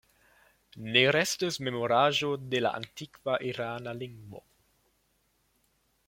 Ne 0.93 1.01
restis 1.15 1.59
memoraĵo 1.67 2.29
de 2.53 2.61
la 2.67 2.71
antikva 2.77 3.35
irana 3.53 3.93
lingvo. 4.01 4.41